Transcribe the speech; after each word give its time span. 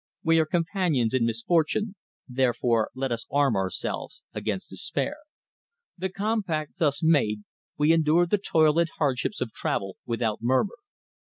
We 0.23 0.39
are 0.39 0.47
companions 0.47 1.13
in 1.13 1.27
misfortune, 1.27 1.93
therefore 2.27 2.89
let 2.95 3.11
us 3.11 3.27
arm 3.29 3.55
ourselves 3.55 4.23
against 4.33 4.71
despair." 4.71 5.17
The 5.95 6.09
compact 6.09 6.79
thus 6.79 7.03
made, 7.03 7.43
we 7.77 7.93
endured 7.93 8.31
the 8.31 8.39
toil 8.39 8.79
and 8.79 8.89
hardships 8.97 9.41
of 9.41 9.53
travel 9.53 9.97
without 10.07 10.39
murmur. 10.41 10.77